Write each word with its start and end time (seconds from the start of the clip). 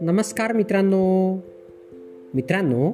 नमस्कार 0.00 0.52
मित्रांनो. 0.52 1.34
मित्रांनो 2.34 2.92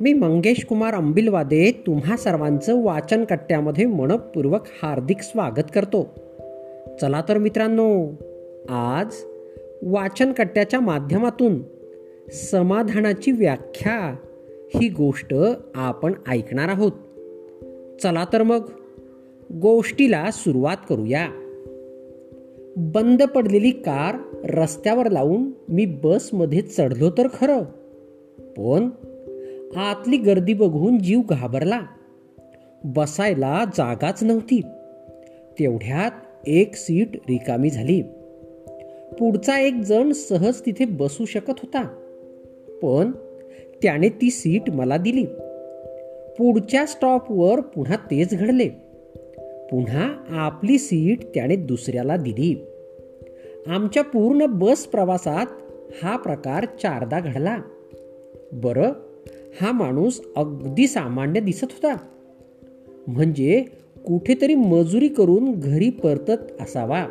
मी 0.00 0.12
मंगेश 0.12 0.64
कुमार 0.64 0.94
अंबिलवादे 0.94 1.72
तुम्हा 1.86 2.16
सर्वांचं 2.16 2.84
वाचन 2.84 3.24
कट्ट्यामध्ये 3.24 3.86
मनपूर्वक 3.86 4.60
हार्दिक 4.82 5.20
स्वागत 5.20 5.62
करतो. 5.74 6.14
चला 7.00 7.22
तर 7.28 7.38
मित्रांनो 7.38 8.06
आज 8.68 9.14
वाचन 9.82 10.32
कट्ट्याच्या 10.32 10.80
माध्यमातून 10.80 11.62
समाधानाची 12.32 13.32
व्याख्या 13.32 14.16
ही 14.74 14.88
गोष्ट 14.88 15.34
आपण 15.74 16.12
ऐकणार 16.28 16.68
आहोत. 16.68 16.92
चला 18.02 18.24
तर 18.32 18.42
मग 18.42 18.70
गोष्टीला 19.52 20.30
सुरुवात 20.30 20.76
करूया. 20.88 21.28
बंद 22.76 23.22
पडलेली 23.22 23.70
कार 23.70 24.16
रस्त्यावर 24.44 25.10
लावून 25.10 25.50
मी 25.68 25.86
बसमध्ये 25.86 26.60
चढलो 26.60 27.10
तर 27.10 27.26
खरं. 27.34 27.62
पण 28.38 28.88
आतली 29.76 30.16
गर्दी 30.16 30.54
बघून 30.54 30.98
जीव 30.98 31.20
घाबरला. 31.30 31.80
बसायला 32.84 33.64
जागाच 33.76 34.24
नव्हती. 34.24 34.60
तेवढ्यात 35.58 36.10
एक 36.46 36.76
सीट 36.76 37.08
रिकामी 37.14 37.70
झाली. 37.70 38.02
पुढचा 39.18 39.60
एक 39.60 39.74
जण 39.74 40.12
सहज 40.12 40.60
तिथे 40.66 40.84
बसू 40.84 41.24
शकत 41.24 41.54
होता. 41.62 41.82
पण 42.82 43.10
त्याने 43.82 44.08
ती 44.08 44.30
सीट 44.30 44.70
मला 44.70 44.96
दिली. 44.96 45.24
पुढच्या 46.38 46.86
स्टॉपवर 46.86 47.60
पुन्हा 47.60 47.96
तेच 47.96 48.34
घडले. 48.34 48.85
पुन्हा 49.70 50.14
आपली 50.28 50.78
सीट 50.78 51.24
त्याने 51.34 51.56
दुसऱ्याला 51.56 52.16
दिली. 52.16 52.66
आमच्या 53.66 54.04
पूर्ण 54.04 54.46
बस 54.46 54.86
प्रवासात 54.86 55.46
हा 56.02 56.16
प्रकार 56.16 56.64
चारदा 56.64 57.20
घडला. 57.20 57.58
बरं 58.52 58.92
हा 59.60 59.72
माणूस 59.72 60.20
अगदी 60.36 60.86
सामान्य 60.86 61.40
दिसत 61.40 61.64
होता. 61.64 61.96
म्हणजे 63.06 63.64
कुठेतरी 64.06 64.54
मजुरी 64.54 65.08
करून 65.08 65.52
घरी 65.52 65.90
परतत 65.90 66.60
असावा. 66.60 67.06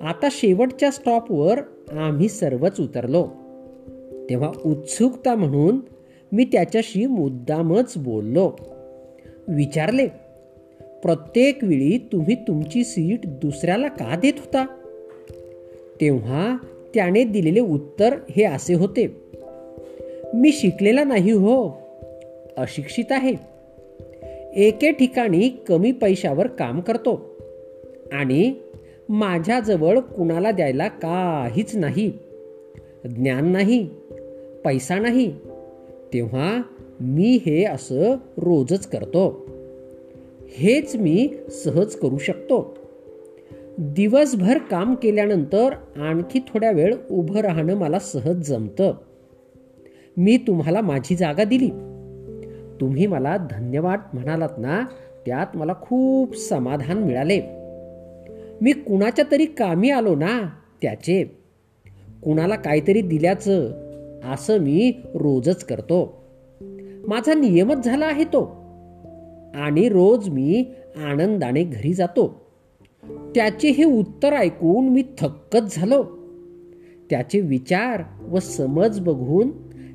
आता 0.00 0.28
शेवटच्या 0.30 0.90
स्टॉपवर 0.90 1.58
आम्ही 1.92 2.28
सर्वच 2.28 2.80
उतरलो. 2.80 3.28
तेव्हा 4.30 4.52
उत्सुकता 4.64 5.34
म्हणून 5.34 5.80
मी 6.32 6.44
त्याच्याशी 6.44 7.06
मुद्दामच 7.06 7.94
बोललो. 7.96 8.52
विचारले 9.48 10.08
प्रत्येक 11.02 11.64
वेळी 11.64 11.98
तुम्ही 11.98 12.34
तुमची 12.34 12.84
सीट 12.84 13.20
दुसऱ्याला 13.24 13.88
का 13.88 14.16
देत 14.16 14.32
होता? 14.38 14.66
तेव्हा 16.00 16.56
त्याने 16.94 17.24
दिलेले 17.24 17.60
उत्तर 17.60 18.16
हे 18.30 18.44
असे 18.44 18.74
होते. 18.74 19.22
मी 20.34 20.52
शिकलेला 20.52 21.04
नाही 21.04 21.30
हो. 21.30 21.82
अशिक्षित 22.56 23.04
आहे. 23.10 23.34
एके 24.54 24.92
ठिकाणी 24.92 25.48
कमी 25.68 25.92
पैशावर 25.92 26.46
काम 26.46 26.80
करतो. 26.80 27.36
आणि 28.12 28.54
माझ्याजवळ 29.08 29.98
कुणाला 29.98 30.50
द्यायला 30.50 30.88
काहीच 30.88 31.76
नाही. 31.76 32.12
ज्ञान 33.04 33.46
नाही. 33.46 33.88
पैसा 34.64 34.98
नाही. 34.98 35.34
तेव्हा 36.12 36.62
मी 37.00 37.38
हे 37.46 37.64
असं 37.64 38.14
रोजच 38.36 38.86
करतो. 38.86 39.51
हेच 40.52 40.96
मी 40.96 41.34
सहज 41.50 41.94
करू 41.94 42.18
शकतो. 42.18 42.78
दिवसभर 43.78 44.58
काम 44.58 44.94
केल्यानंतर 44.94 45.70
आणखी 45.96 46.38
थोड्या 46.38 46.70
वेळ 46.70 46.94
उभं 47.10 47.40
राहणं 47.40 47.74
मला 47.74 47.98
सहज 47.98 48.48
जमतं. 48.48 48.94
मी 50.16 50.36
तुम्हाला 50.36 50.80
माझी 50.80 51.16
जागा 51.16 51.44
दिली. 51.44 51.68
तुम्ही 52.80 53.06
मला 53.06 53.36
धन्यवाद 53.36 54.00
म्हणालात 54.12 54.48
ना 54.58 54.84
त्यात 55.26 55.46
मला 55.54 55.74
खूप 55.80 56.36
समाधान 56.36 56.98
मिळाले. 56.98 57.40
मी 58.60 58.72
कुणाच्या 58.72 59.24
तरी 59.30 59.44
कामी 59.44 59.90
आलो 59.90 60.14
ना 60.14 60.48
त्याचे. 60.82 61.24
कुणाला 62.22 62.56
काहीतरी 62.56 63.00
दिल्याचं 63.00 63.70
असं 64.32 64.58
मी 64.58 64.92
रोजच 65.14 65.64
करतो. 65.64 66.24
माझा 67.08 67.34
नियमच 67.34 67.84
झाला 67.84 68.06
आहे 68.06 68.24
तो. 68.24 68.61
आणि 69.54 69.88
रोज 69.88 70.28
मी 70.28 70.72
आनंदाने 70.96 71.64
घरी 71.64 71.94
जातो. 71.94 72.42
त्याचे 73.34 73.70
हे 73.70 73.84
उत्तर 73.84 74.32
ऐकून 74.32 74.88
मी 74.88 75.02
थक्कच 75.18 75.76
झालो. 75.76 76.04
त्याचे 77.10 77.40
विचार 77.40 78.02
व 78.22 78.38
समज 78.38 79.00
बघून 79.00 79.50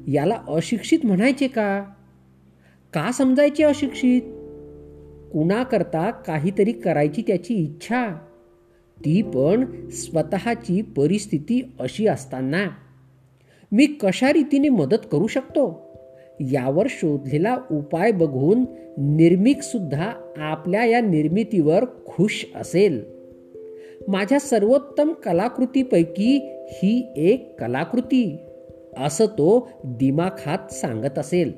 याला 0.08 0.44
अशिक्षित 0.48 1.00
म्हणायचे 1.04 1.48
का? 1.48 1.84
का 2.94 3.12
समजायचे 3.12 3.64
अशिक्षित? 3.64 4.22
कुणाकरता 5.34 6.12
काहीतरी 6.12 6.72
करायची 6.72 7.22
त्याची 7.22 7.54
इच्छा? 7.54 8.16
ती 9.00 9.22
पण 9.22 9.90
स्वतःची 9.90 10.82
परिस्थिती 10.82 11.74
अशी 11.80 12.08
असताना. 12.08 12.68
मी 13.72 13.86
कशा 13.86 14.34
रीतीने 14.34 14.70
मदत 14.70 15.08
करू 15.12 15.28
शकतो? 15.28 15.87
यावर 16.40 16.86
शोधलेला 16.90 17.58
उपाय 17.72 18.12
बघून 18.12 18.66
निर्मिक 18.98 19.62
सुद्धा 19.62 20.12
आपल्या 20.38 20.86
या 20.86 21.02
निर्मितीवर 21.02 21.86
खुश 22.06 22.46
असेल. 22.56 23.04
माझ्या 24.08 24.40
सर्वोत्तम 24.40 25.14
कलाकृतीपैकी 25.14 26.50
ही 26.68 27.14
एक 27.16 27.60
कलाकृती 27.60 28.38
असं 28.98 29.26
तो 29.26 29.70
दिमाखात 29.84 30.74
सांगत 30.74 31.20
असेल. 31.20 31.52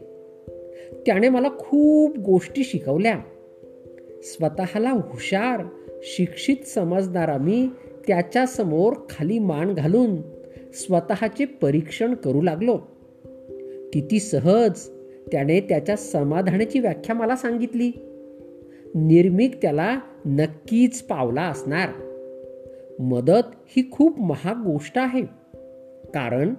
त्याने 1.05 1.29
मला 1.29 1.49
खूप 1.59 2.17
गोष्टी 2.17 2.63
शिकवल्या. 2.63 3.19
स्वतःला 4.21 4.91
हुशार 4.91 5.65
शिक्षित 6.03 6.67
समजणारा 6.67 7.37
मी 7.37 7.67
त्याच्यासमोर 8.07 8.93
खाली 9.09 9.39
मान 9.39 9.73
घालून 9.73 10.15
स्वतःचे 10.73 11.45
परीक्षण 11.45 12.13
करू 12.13 12.41
लागलो. 12.41 12.79
किती 13.93 14.19
सहज 14.19 14.89
त्याने 15.31 15.59
त्याच्या 15.59 15.95
समाधानाची 15.95 16.79
व्याख्या 16.79 17.15
मला 17.15 17.35
सांगितली. 17.35 17.91
निर्मिक 18.95 19.61
त्याला 19.61 19.99
नक्कीच 20.25 21.01
पावला 21.01 21.41
असणार. 21.41 21.89
मदत 22.99 23.47
ही 23.67 23.91
खूप 23.91 24.21
महाग 24.21 24.55
गोष्ट 24.55 24.97
आहे. 24.97 25.21
कारण 26.13 26.53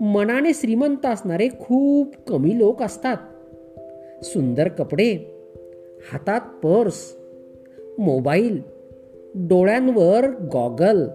मनाने 0.00 0.50
श्रीमंत 0.54 1.06
असणारे 1.06 1.48
खूप 1.60 2.14
कमी 2.26 2.58
लोक 2.58 2.82
असतात. 2.82 3.16
सुंदर 4.24 4.68
कपडे 4.68 5.16
हातात 6.12 6.40
पर्स 6.40 7.16
मोबाईल 7.98 8.62
डोळ्यांवर 9.34 10.26
गॉगल 10.52 11.08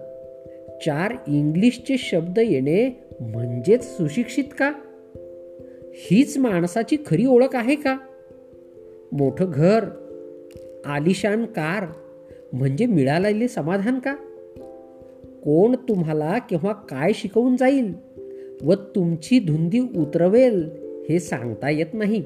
चार 0.86 1.12
इंग्लिशचे 1.28 1.98
शब्द 1.98 2.38
येणे 2.38 3.06
म्हणजेच 3.20 3.84
सुशिक्षित 3.84 4.44
का? 4.58 4.72
हीच 6.00 6.38
माणसाची 6.38 6.96
खरी 7.06 7.26
ओळख 7.26 7.56
आहे 7.56 7.74
का? 7.74 7.96
मोठं 9.12 9.50
घर 9.54 9.84
आलिशान 10.86 11.44
कार 11.44 11.86
म्हणजे 12.52 12.86
मिळालेले 12.86 13.48
समाधान 13.48 13.98
का? 13.98 14.14
कोण 15.44 15.76
तुम्हाला 15.76 16.38
केव्हा 16.38 16.72
काय 16.72 17.12
शिकवून 17.12 17.56
जाईल 17.56 17.92
व 18.62 18.74
तुमची 18.74 19.38
धुंदी 19.38 19.80
उतरवेल 19.80 20.70
हे 21.08 21.20
सांगता 21.20 21.70
येत 21.70 21.86
नाही. 21.92 22.22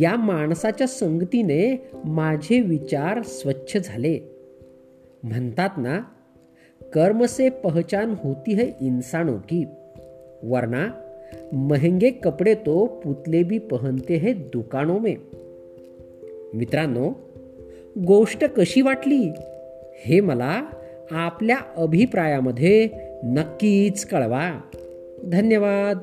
या 0.00 0.16
माणसाच्या 0.16 0.86
संगतीने 0.86 1.90
माझे 2.04 2.60
विचार 2.60 3.22
स्वच्छ 3.22 3.76
झाले. 3.84 4.18
म्हणतात 5.22 5.70
ना 5.76 6.00
कर्म 6.82 7.24
से 7.24 7.48
पहचान 7.48 8.14
होती 8.24 8.54
है 8.54 8.66
इंसानों 8.80 9.36
की. 9.36 9.64
वरना 10.42 11.07
महंगे 11.52 12.10
कपडे 12.10 12.54
तो 12.54 12.86
पुतले 12.86 13.42
भी 13.42 13.58
पहनते 13.58 14.16
हैं 14.16 14.36
दुकानों 14.36 14.98
में। 15.00 15.14
मित्रांनो 16.54 17.12
गोष्ट 17.98 18.44
कशी 18.44 18.82
वाटली? 18.82 19.30
हे 20.04 20.20
मला 20.20 20.62
आपल्या 21.10 21.56
अभिप्रायामध्ये 21.76 22.88
नक्कीच 23.24 24.04
कळवा। 24.04 24.60
धन्यवाद। 25.24 25.98